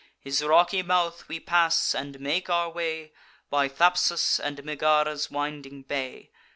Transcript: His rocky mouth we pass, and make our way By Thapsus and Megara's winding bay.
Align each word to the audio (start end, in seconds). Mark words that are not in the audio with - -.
His 0.19 0.43
rocky 0.43 0.81
mouth 0.81 1.27
we 1.29 1.39
pass, 1.39 1.93
and 1.93 2.19
make 2.19 2.49
our 2.49 2.71
way 2.71 3.13
By 3.51 3.67
Thapsus 3.67 4.39
and 4.39 4.63
Megara's 4.65 5.29
winding 5.29 5.83
bay. 5.83 6.31